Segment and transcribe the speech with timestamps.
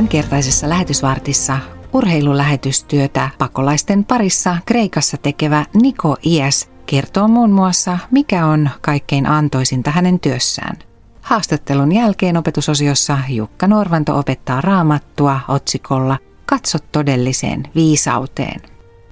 [0.00, 1.58] Tämänkertaisessa lähetysvartissa
[1.92, 10.20] urheilulähetystyötä pakolaisten parissa Kreikassa tekevä Niko Ies kertoo muun muassa, mikä on kaikkein antoisinta hänen
[10.20, 10.76] työssään.
[11.22, 18.60] Haastattelun jälkeen opetusosiossa Jukka Norvanto opettaa raamattua otsikolla Katso todelliseen viisauteen.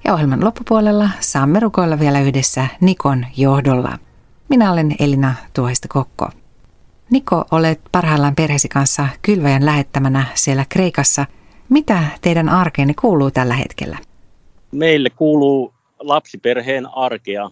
[0.05, 3.98] Ja ohjelman loppupuolella saamme rukoilla vielä yhdessä Nikon johdolla.
[4.48, 6.28] Minä olen Elina Tuohista Kokko.
[7.10, 11.26] Niko, olet parhaillaan perheesi kanssa kylväjän lähettämänä siellä Kreikassa.
[11.68, 13.98] Mitä teidän arkeenne kuuluu tällä hetkellä?
[14.72, 17.50] Meille kuuluu lapsiperheen arkea.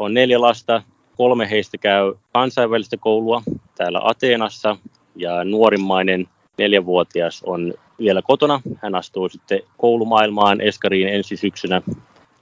[0.00, 0.82] On neljä lasta,
[1.16, 3.42] kolme heistä käy kansainvälistä koulua
[3.76, 4.76] täällä Ateenassa
[5.16, 8.60] ja nuorimmainen neljävuotias on vielä kotona.
[8.82, 11.82] Hän astuu sitten koulumaailmaan Eskariin ensi syksynä.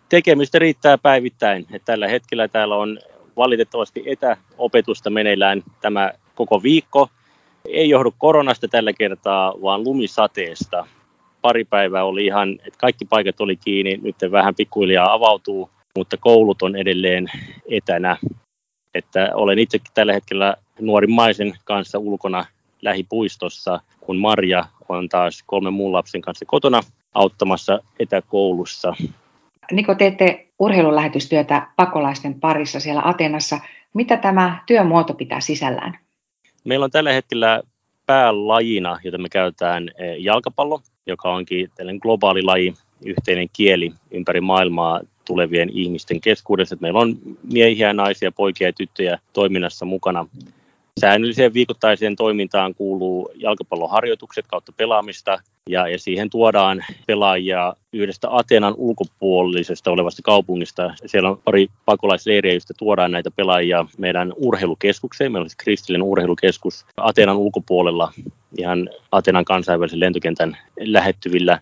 [0.08, 1.66] Tekemistä riittää päivittäin.
[1.84, 2.98] Tällä hetkellä täällä on
[3.36, 7.08] valitettavasti etäopetusta meneillään tämä koko viikko.
[7.64, 10.86] Ei johdu koronasta tällä kertaa, vaan lumisateesta.
[11.42, 16.62] Pari päivää oli ihan, että kaikki paikat oli kiinni, nyt vähän pikkuhiljaa avautuu, mutta koulut
[16.62, 17.26] on edelleen
[17.70, 18.16] etänä.
[18.94, 22.44] Että olen itsekin tällä hetkellä nuorimmaisen kanssa ulkona
[22.82, 26.80] lähipuistossa, kun Marja on taas kolmen muun lapsen kanssa kotona
[27.14, 28.94] auttamassa etäkoulussa.
[29.72, 33.60] Niko, teette urheilulähetystyötä pakolaisten parissa siellä Atenassa.
[33.94, 35.98] Mitä tämä työmuoto pitää sisällään?
[36.64, 37.62] Meillä on tällä hetkellä
[38.06, 45.00] päälajina, jota me käytetään eh, jalkapallo, joka onkin tällainen globaali laji, yhteinen kieli ympäri maailmaa
[45.24, 46.76] tulevien ihmisten keskuudessa.
[46.80, 47.16] Meillä on
[47.52, 50.26] miehiä, naisia, poikia ja tyttöjä toiminnassa mukana.
[51.00, 59.90] Säännölliseen viikoittaiseen toimintaan kuuluu jalkapalloharjoitukset kautta pelaamista ja, ja siihen tuodaan pelaajia yhdestä Ateenan ulkopuolisesta
[59.90, 60.94] olevasta kaupungista.
[61.06, 65.32] Siellä on pari pakolaisleiriä, joista tuodaan näitä pelaajia meidän urheilukeskukseen.
[65.32, 68.12] Meillä on siis kristillinen urheilukeskus Ateenan ulkopuolella
[68.58, 71.60] ihan Ateenan kansainvälisen lentokentän lähettyvillä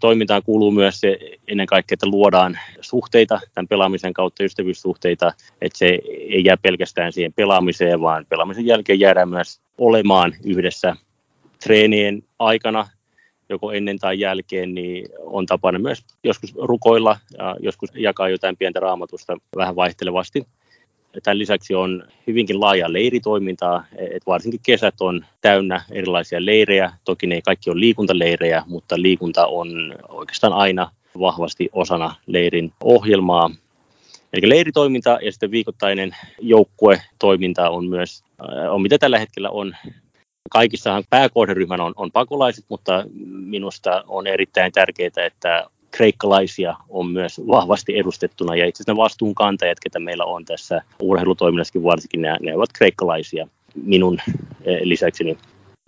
[0.00, 5.98] toimintaan kuuluu myös se ennen kaikkea, että luodaan suhteita tämän pelaamisen kautta, ystävyyssuhteita, että se
[6.06, 10.96] ei jää pelkästään siihen pelaamiseen, vaan pelaamisen jälkeen jäädään myös olemaan yhdessä
[11.64, 12.88] treenien aikana,
[13.48, 18.80] joko ennen tai jälkeen, niin on tapana myös joskus rukoilla ja joskus jakaa jotain pientä
[18.80, 20.46] raamatusta vähän vaihtelevasti.
[21.22, 26.92] Tämän lisäksi on hyvinkin laaja leiritoimintaa, että varsinkin kesät on täynnä erilaisia leirejä.
[27.04, 30.90] Toki ne ei kaikki ole liikuntaleirejä, mutta liikunta on oikeastaan aina
[31.20, 33.50] vahvasti osana leirin ohjelmaa.
[34.32, 39.76] Eli leiritoiminta ja sitten viikoittainen joukkuetoiminta on myös, äh, on mitä tällä hetkellä on.
[40.50, 47.98] Kaikissahan pääkohderyhmän on, on pakolaiset, mutta minusta on erittäin tärkeää, että kreikkalaisia on myös vahvasti
[47.98, 52.72] edustettuna ja itse asiassa ne vastuunkantajat, ketä meillä on tässä urheilutoiminnassakin varsinkin, ne, ne ovat
[52.72, 53.48] kreikkalaisia
[53.84, 54.18] minun
[54.64, 55.38] eh, lisäkseni.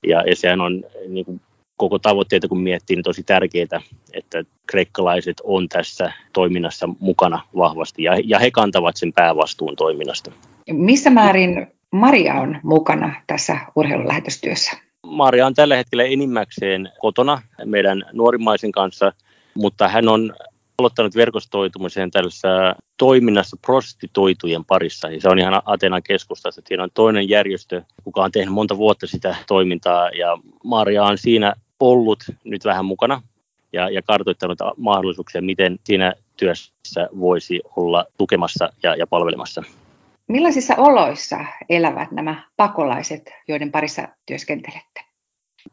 [0.07, 1.41] Ja, ja sehän on niin kuin
[1.77, 3.81] koko tavoitteita kun miettii, niin tosi tärkeää,
[4.13, 10.33] että kreikkalaiset on tässä toiminnassa mukana vahvasti ja, ja he kantavat sen päävastuun toiminnasta.
[10.71, 14.73] Missä määrin Maria on mukana tässä urheilulähetystyössä?
[15.07, 19.13] Maria on tällä hetkellä enimmäkseen kotona meidän nuorimmaisen kanssa–
[19.55, 20.35] mutta hän on
[20.79, 22.49] aloittanut verkostoitumisen tällaisessa
[22.97, 25.11] toiminnassa prostituitujen parissa.
[25.11, 26.63] Ja se on ihan Atenan keskustassa.
[26.67, 31.55] Siinä on toinen järjestö, joka on tehnyt monta vuotta sitä toimintaa ja Maria on siinä
[31.81, 33.23] ollut nyt vähän mukana
[33.73, 39.63] ja, ja kartoittanut mahdollisuuksia, miten siinä työssä voisi olla tukemassa ja, ja palvelemassa.
[40.29, 45.01] Millaisissa oloissa elävät nämä pakolaiset, joiden parissa työskentelette?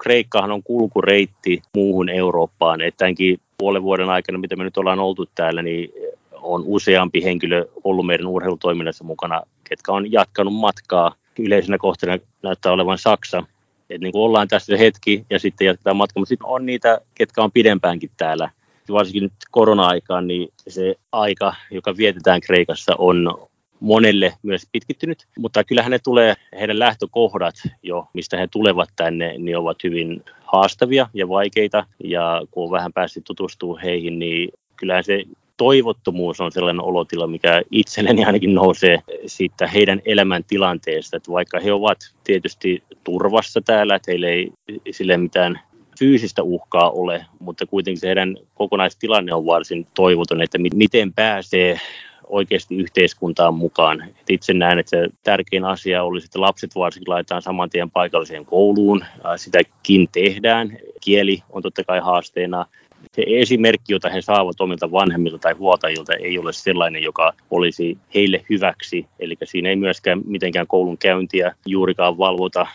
[0.04, 5.26] Kreikkahan on kulkureitti muuhun Eurooppaan, että tämänkin puolen vuoden aikana, mitä me nyt ollaan oltu
[5.36, 5.94] täällä, niin
[6.32, 11.16] on useampi henkilö ollut meidän urheilutoiminnassa mukana, ketkä on jatkanut matkaa.
[11.40, 13.44] Yleisenä kohteena näyttää olevan Saksa.
[13.90, 17.44] Et niin kuin ollaan tässä hetki ja sitten jatketaan matkaa, mutta sitten on niitä, ketkä
[17.44, 18.50] on pidempäänkin täällä.
[18.92, 23.48] Varsinkin nyt korona-aikaan, niin se aika, joka vietetään Kreikassa, on
[23.80, 29.58] monelle myös pitkittynyt, mutta kyllähän ne tulee, heidän lähtökohdat jo, mistä he tulevat tänne, niin
[29.58, 35.24] ovat hyvin haastavia ja vaikeita, ja kun on vähän päässyt tutustua heihin, niin kyllähän se
[35.58, 41.98] toivottomuus on sellainen olotila, mikä itselleni ainakin nousee siitä heidän elämäntilanteesta, että vaikka he ovat
[42.24, 44.52] tietysti turvassa täällä, että heillä ei
[44.92, 45.60] sille mitään
[46.00, 51.80] fyysistä uhkaa ole, mutta kuitenkin se heidän kokonaistilanne on varsin toivoton, että miten pääsee
[52.30, 54.04] oikeasti yhteiskuntaan mukaan.
[54.04, 58.46] Et itse näen, että se tärkein asia olisi, että lapset varsinkin laitetaan saman tien paikalliseen
[58.46, 59.06] kouluun.
[59.36, 60.78] Sitäkin tehdään.
[61.02, 62.66] Kieli on totta kai haasteena.
[63.14, 68.46] Se esimerkki, jota he saavat omilta vanhemmilta tai huoltajilta, ei ole sellainen, joka olisi heille
[68.50, 69.06] hyväksi.
[69.20, 72.68] Eli siinä ei myöskään mitenkään koulun käyntiä juurikaan valvota.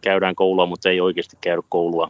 [0.00, 2.08] Käydään koulua, mutta ei oikeasti käydä koulua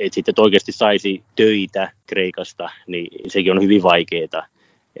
[0.00, 4.46] että sitten että oikeasti saisi töitä Kreikasta, niin sekin on hyvin vaikeaa.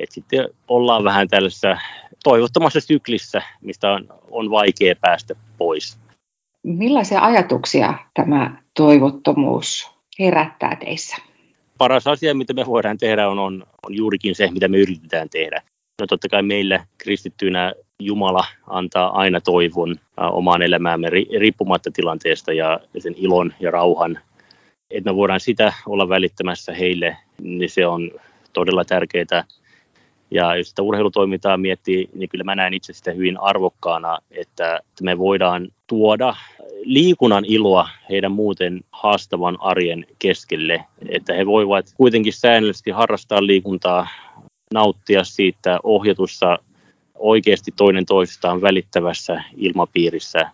[0.00, 1.78] Että sitten ollaan vähän tällaisessa
[2.24, 5.98] toivottomassa syklissä, mistä on, on vaikea päästä pois.
[6.62, 11.16] Millaisia ajatuksia tämä toivottomuus herättää teissä?
[11.78, 15.62] Paras asia, mitä me voidaan tehdä, on, on, on juurikin se, mitä me yritetään tehdä.
[16.00, 23.14] No totta kai meille kristittyinä Jumala antaa aina toivon omaan elämäämme riippumatta tilanteesta ja sen
[23.16, 24.18] ilon ja rauhan.
[24.90, 28.10] Että me voidaan sitä olla välittämässä heille, niin se on
[28.52, 29.44] todella tärkeää.
[30.30, 35.18] Ja jos sitä urheilutoimintaa miettii, niin kyllä mä näen itse sitä hyvin arvokkaana, että me
[35.18, 36.36] voidaan tuoda
[36.82, 44.08] liikunnan iloa heidän muuten haastavan arjen keskelle, että he voivat kuitenkin säännöllisesti harrastaa liikuntaa,
[44.74, 46.58] nauttia siitä ohjatussa
[47.14, 50.50] oikeasti toinen toisistaan välittävässä ilmapiirissä.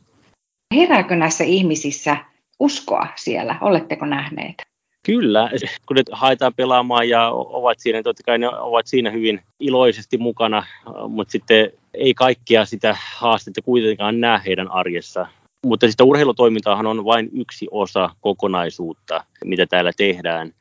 [0.74, 2.16] Herääkö näissä ihmisissä
[2.60, 3.56] uskoa siellä?
[3.60, 4.75] Oletteko nähneet?
[5.06, 5.50] Kyllä,
[5.86, 10.66] kun ne haetaan pelaamaan ja ovat siinä, totta kai ne ovat siinä hyvin iloisesti mukana,
[11.08, 15.26] mutta sitten ei kaikkia sitä haastetta kuitenkaan näe heidän arjessa.
[15.66, 20.52] Mutta sitä urheilutoimintaahan on vain yksi osa kokonaisuutta, mitä täällä tehdään.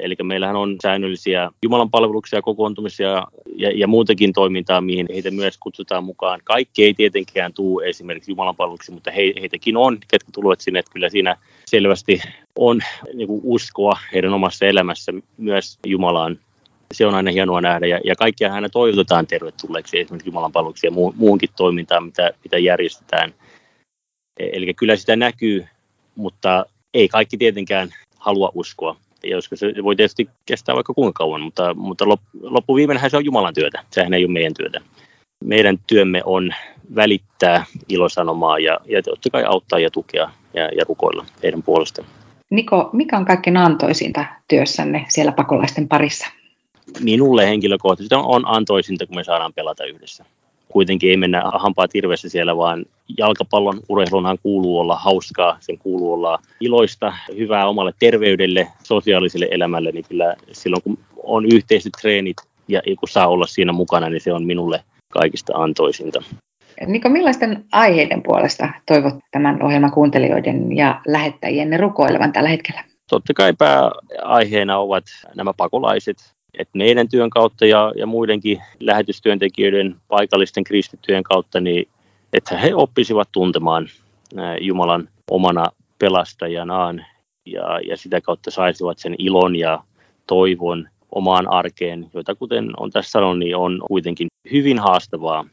[0.00, 3.26] Eli meillähän on säännöllisiä Jumalan palveluksia, kokoontumisia
[3.56, 6.40] ja, ja muutakin toimintaa, mihin heitä myös kutsutaan mukaan.
[6.44, 10.78] Kaikki ei tietenkään tule esimerkiksi Jumalan palveluksiin, mutta he, heitäkin on, ketkä tulevat sinne.
[10.78, 11.36] Että kyllä siinä
[11.70, 12.20] selvästi
[12.58, 12.80] on
[13.14, 16.38] niin kuin uskoa heidän omassa elämässä myös Jumalaan.
[16.94, 20.92] Se on aina hienoa nähdä ja, ja kaikkia aina toivotetaan tervetulleeksi esimerkiksi Jumalan palveluksia ja
[20.92, 23.34] muu, muuhunkin toimintaan, mitä, mitä järjestetään.
[24.40, 25.66] E, eli kyllä sitä näkyy,
[26.14, 28.96] mutta ei kaikki tietenkään halua uskoa
[29.30, 32.04] joskus se voi tietysti kestää vaikka kuinka kauan, mutta, mutta
[32.42, 34.80] loppuviimeinhän se on Jumalan työtä, sehän ei ole meidän työtä.
[35.44, 36.54] Meidän työmme on
[36.94, 42.08] välittää ilosanomaa ja, ja totta kai auttaa ja tukea ja, ja rukoilla heidän puolestaan.
[42.50, 46.26] Niko, mikä on kaikkein antoisinta työssänne siellä pakolaisten parissa?
[47.00, 50.24] Minulle henkilökohtaisesti on antoisinta, kun me saadaan pelata yhdessä
[50.76, 52.84] kuitenkin ei mennä hampaa tirvessä siellä, vaan
[53.18, 60.04] jalkapallon urheilunhan kuuluu olla hauskaa, sen kuuluu olla iloista, hyvää omalle terveydelle, sosiaaliselle elämälle, niin
[60.08, 62.36] kyllä silloin kun on yhteiset treenit
[62.68, 66.22] ja kun saa olla siinä mukana, niin se on minulle kaikista antoisinta.
[66.86, 72.84] Niko, millaisten aiheiden puolesta toivot tämän ohjelman kuuntelijoiden ja lähettäjien rukoilevan tällä hetkellä?
[73.10, 75.04] Totta kai pääaiheena ovat
[75.36, 76.16] nämä pakolaiset,
[76.58, 81.88] että meidän työn kautta ja, ja muidenkin lähetystyöntekijöiden paikallisten kristittyjen kautta, niin
[82.32, 83.88] että he oppisivat tuntemaan
[84.60, 85.66] Jumalan omana
[85.98, 87.06] pelastajanaan
[87.46, 89.82] ja, ja sitä kautta saisivat sen ilon ja
[90.26, 95.44] toivon omaan arkeen, jota kuten on tässä sanonut, niin on kuitenkin hyvin haastavaa.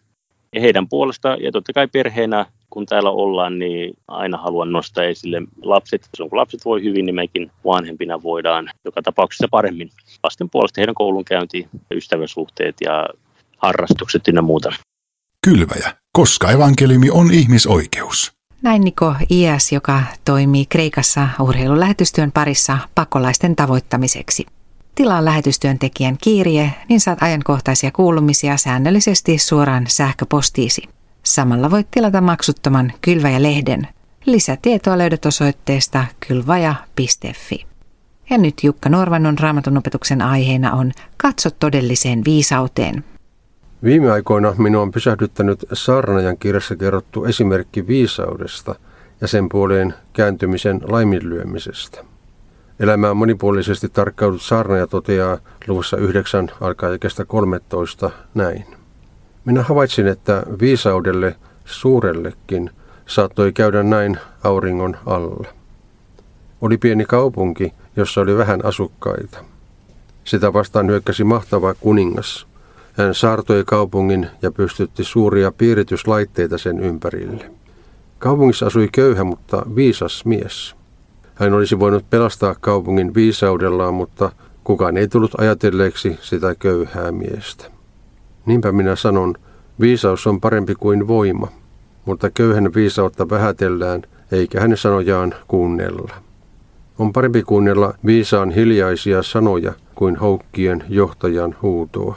[0.54, 5.42] Ja heidän puolesta ja totta kai perheenä kun täällä ollaan, niin aina haluan nostaa esille
[5.62, 6.10] lapset.
[6.20, 9.90] Jos kun lapset voi hyvin, niin mekin vanhempina voidaan joka tapauksessa paremmin.
[10.24, 13.10] Lasten puolesta heidän koulunkäynti, ystäväsuhteet ja
[13.58, 14.70] harrastukset ynnä muuta.
[15.46, 18.32] Kylväjä, koska evankeliumi on ihmisoikeus.
[18.62, 24.46] Näin Niko Ias, joka toimii Kreikassa urheilulähetystyön parissa pakolaisten tavoittamiseksi.
[24.96, 30.82] Tilaa lähetystyöntekijän kirje, niin saat ajankohtaisia kuulumisia säännöllisesti suoraan sähköpostiisi.
[31.24, 33.88] Samalla voit tilata maksuttoman Kylväjä-lehden.
[34.26, 37.66] Lisätietoa löydät osoitteesta kylvaja.fi.
[38.30, 43.04] Ja nyt Jukka Norvannon raamatun opetuksen aiheena on Katso todelliseen viisauteen.
[43.84, 48.76] Viime aikoina minua on pysähdyttänyt Saarnajan kirjassa kerrottu esimerkki viisaudesta
[49.22, 52.13] ja sen puoleen kääntymisen laiminlyömisestä.
[52.80, 55.38] Elämää monipuolisesti tarkkaudut Saarnaja toteaa
[55.68, 56.90] luvussa 9 alkaa
[57.28, 58.66] 13 näin.
[59.46, 62.70] Minä havaitsin, että viisaudelle suurellekin
[63.06, 65.48] saattoi käydä näin auringon alla.
[66.62, 69.44] Oli pieni kaupunki, jossa oli vähän asukkaita.
[70.24, 72.48] Sitä vastaan hyökkäsi mahtava kuningas.
[72.94, 77.52] Hän saartoi kaupungin ja pystytti suuria piirityslaitteita sen ympärille.
[78.20, 80.76] Kaupungissa asui köyhä, mutta viisas mies.
[81.36, 84.32] Hän olisi voinut pelastaa kaupungin viisaudellaan, mutta
[84.64, 87.66] kukaan ei tullut ajatelleeksi sitä köyhää miestä.
[88.46, 89.36] Niinpä minä sanon,
[89.80, 91.48] viisaus on parempi kuin voima,
[92.06, 96.12] mutta köyhän viisautta vähätellään, eikä hänen sanojaan kuunnella.
[97.00, 102.16] On parempi kuunnella viisaan hiljaisia sanoja kuin houkkien johtajan huutoa.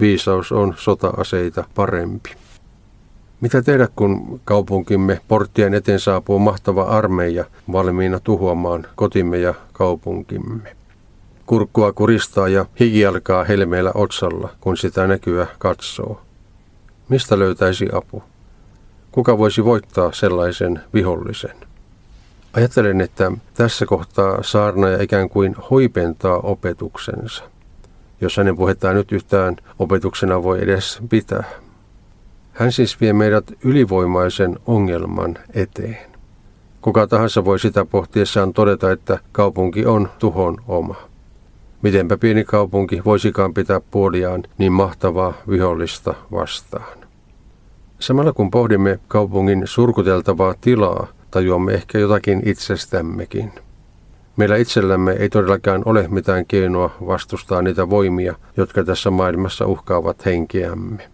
[0.00, 2.30] Viisaus on sota-aseita parempi.
[3.42, 10.76] Mitä tehdä, kun kaupunkimme porttien eteen saapuu mahtava armeija valmiina tuhoamaan kotimme ja kaupunkimme?
[11.46, 16.20] Kurkkua kuristaa ja hiki alkaa helmeellä otsalla, kun sitä näkyä katsoo.
[17.08, 18.22] Mistä löytäisi apu?
[19.12, 21.56] Kuka voisi voittaa sellaisen vihollisen?
[22.52, 27.44] Ajattelen, että tässä kohtaa saarnaaja ikään kuin hoipentaa opetuksensa,
[28.20, 31.44] jos hänen puhettaan nyt yhtään opetuksena voi edes pitää.
[32.52, 36.12] Hän siis vie meidät ylivoimaisen ongelman eteen.
[36.80, 40.94] Kuka tahansa voi sitä pohtiessaan todeta, että kaupunki on tuhon oma.
[41.82, 46.98] Mitenpä pieni kaupunki voisikaan pitää puoliaan niin mahtavaa vihollista vastaan.
[47.98, 53.52] Samalla kun pohdimme kaupungin surkuteltavaa tilaa, tajuamme ehkä jotakin itsestämmekin.
[54.36, 61.08] Meillä itsellämme ei todellakaan ole mitään keinoa vastustaa niitä voimia, jotka tässä maailmassa uhkaavat henkeämme.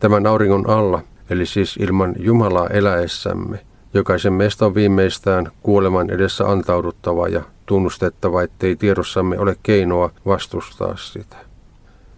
[0.00, 3.60] Tämän auringon alla, eli siis ilman Jumalaa eläessämme,
[3.94, 11.36] jokaisen meistä on viimeistään kuoleman edessä antauduttava ja tunnustettava, ettei tiedossamme ole keinoa vastustaa sitä.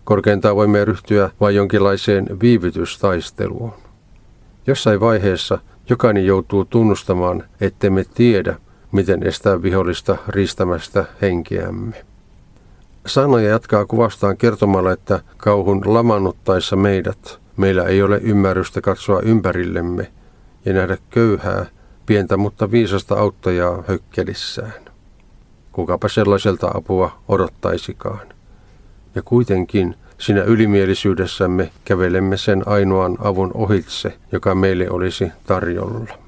[0.05, 3.73] Korkeintaan voimme ryhtyä vain jonkinlaiseen viivytystaisteluun.
[4.67, 5.59] Jossain vaiheessa
[5.89, 8.57] jokainen joutuu tunnustamaan, ettemme tiedä,
[8.93, 12.05] miten estää vihollista riistämästä henkeämme.
[13.07, 20.13] Sanoja jatkaa kuvastaan kertomalla, että kauhun lamannuttaessa meidät meillä ei ole ymmärrystä katsoa ympärillemme
[20.65, 21.67] ja nähdä köyhää,
[22.07, 24.83] pientä mutta viisasta auttajaa hökkelissään.
[25.73, 28.27] Kukapa sellaiselta apua odottaisikaan.
[29.15, 36.19] Ja kuitenkin Siinä ylimielisyydessämme kävelemme sen ainoan avun ohitse, joka meille olisi tarjolla.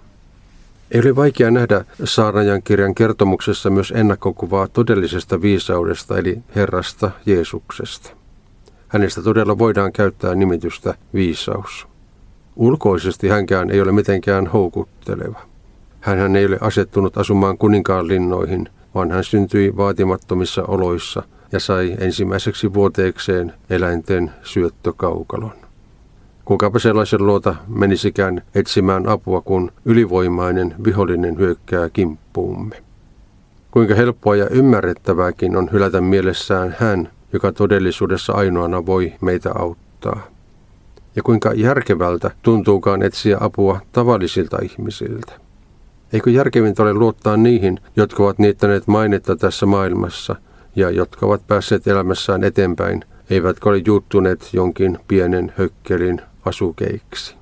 [0.91, 8.11] Ei ole vaikea nähdä saarnajan kirjan kertomuksessa myös ennakkokuvaa todellisesta viisaudesta eli Herrasta Jeesuksesta.
[8.95, 11.89] Hänestä todella voidaan käyttää nimitystä viisaus.
[12.57, 15.41] Ulkoisesti hänkään ei ole mitenkään houkutteleva.
[16.01, 21.23] Hän ei ole asettunut asumaan kuninkaan linnoihin, vaan hän syntyi vaatimattomissa oloissa–
[21.53, 25.53] ja sai ensimmäiseksi vuoteekseen eläinten syöttökaukalon.
[26.45, 32.83] Kukapa sellaisen luota menisikään etsimään apua, kun ylivoimainen vihollinen hyökkää kimppuumme.
[33.71, 40.27] Kuinka helppoa ja ymmärrettävääkin on hylätä mielessään hän, joka todellisuudessa ainoana voi meitä auttaa.
[41.17, 45.33] Ja kuinka järkevältä tuntuukaan etsiä apua tavallisilta ihmisiltä.
[46.13, 50.37] Eikö järkevintä ole luottaa niihin, jotka ovat niittäneet mainetta tässä maailmassa–
[50.77, 57.35] ja jotka ovat päässeet elämässään eteenpäin, eivätkä ole juuttuneet jonkin pienen hökkelin asukeiksi.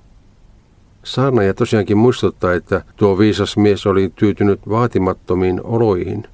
[1.04, 6.26] Saarnaja tosiaankin muistuttaa, että tuo viisas mies oli tyytynyt vaatimattomiin oloihin,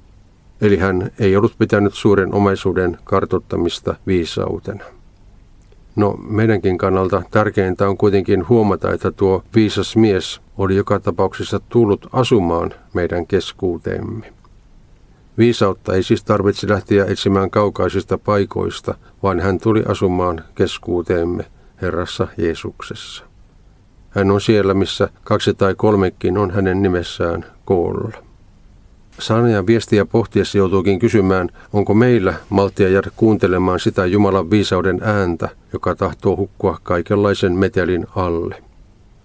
[0.61, 4.83] eli hän ei ollut pitänyt suuren omaisuuden kartottamista viisautena.
[5.95, 12.09] No, meidänkin kannalta tärkeintä on kuitenkin huomata, että tuo viisas mies oli joka tapauksessa tullut
[12.13, 14.33] asumaan meidän keskuuteemme.
[15.37, 21.45] Viisautta ei siis tarvitse lähteä etsimään kaukaisista paikoista, vaan hän tuli asumaan keskuuteemme
[21.81, 23.23] Herrassa Jeesuksessa.
[24.09, 28.28] Hän on siellä, missä kaksi tai kolmekin on hänen nimessään koolla.
[29.19, 35.95] Sanajan viestiä pohtiessa joutuukin kysymään, onko meillä maltia jäädä kuuntelemaan sitä Jumalan viisauden ääntä, joka
[35.95, 38.63] tahtoo hukkua kaikenlaisen metelin alle.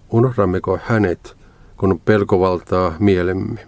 [0.09, 1.37] Unohdammeko hänet,
[1.77, 3.67] kun pelko valtaa mielemme?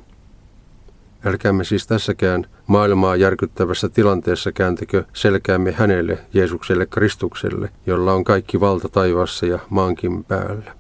[1.25, 8.89] Älkäämme siis tässäkään maailmaa järkyttävässä tilanteessa kääntäkö selkäämme hänelle, Jeesukselle Kristukselle, jolla on kaikki valta
[8.89, 10.71] taivaassa ja maankin päällä.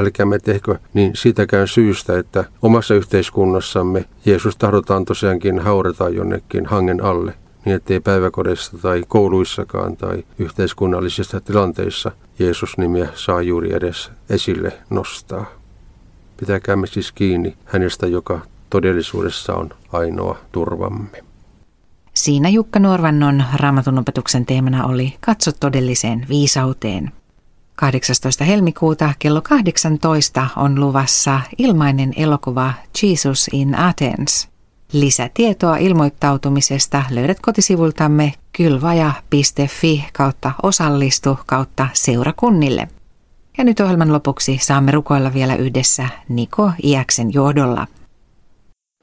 [0.00, 7.34] Älkäämme tehkö niin sitäkään syystä, että omassa yhteiskunnassamme Jeesus tahdotaan tosiaankin haurata jonnekin hangen alle,
[7.64, 15.46] niin ettei päiväkodissa tai kouluissakaan tai yhteiskunnallisissa tilanteissa Jeesus-nimiä saa juuri edes esille nostaa.
[16.36, 21.22] Pitäkäämme siis kiinni hänestä, joka todellisuudessa on ainoa turvamme.
[22.14, 27.12] Siinä Jukka Norvannon raamatun opetuksen teemana oli Katso todelliseen viisauteen.
[27.76, 28.44] 18.
[28.44, 34.48] helmikuuta kello 18 on luvassa ilmainen elokuva Jesus in Athens.
[34.92, 42.88] Lisätietoa ilmoittautumisesta löydät kotisivultamme kylvaja.fi kautta osallistu kautta seurakunnille.
[43.58, 47.86] Ja nyt ohjelman lopuksi saamme rukoilla vielä yhdessä Niko Iäksen johdolla.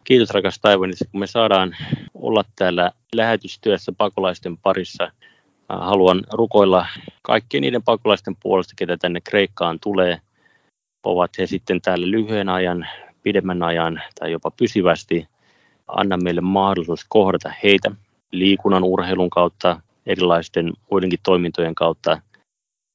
[0.03, 1.75] Kiitos rakas Taivani, kun me saadaan
[2.13, 5.11] olla täällä lähetystyössä pakolaisten parissa.
[5.69, 6.85] Haluan rukoilla
[7.21, 10.21] kaikkien niiden pakolaisten puolesta, ketä tänne Kreikkaan tulee.
[11.03, 12.87] Ovat he sitten täällä lyhyen ajan,
[13.23, 15.27] pidemmän ajan tai jopa pysyvästi.
[15.87, 17.91] Anna meille mahdollisuus kohdata heitä
[18.31, 22.21] liikunnan, urheilun kautta, erilaisten muidenkin toimintojen kautta.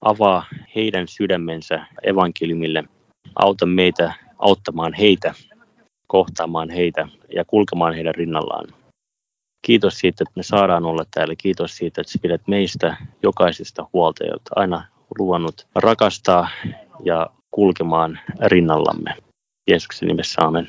[0.00, 0.44] Avaa
[0.75, 2.84] heidän sydämensä evankeliumille.
[3.34, 5.34] Auta meitä auttamaan heitä
[6.06, 8.64] kohtaamaan heitä ja kulkemaan heidän rinnallaan.
[9.68, 11.34] Kiitos siitä, että me saadaan olla täällä.
[11.38, 14.84] Kiitos siitä, että sä pidät meistä jokaisesta huolta, jota aina
[15.18, 16.48] luonut rakastaa
[17.04, 19.14] ja kulkemaan rinnallamme.
[19.70, 20.68] Jeesuksen nimessä amen.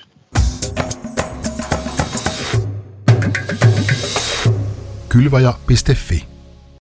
[5.10, 6.39] Kylvaja.fi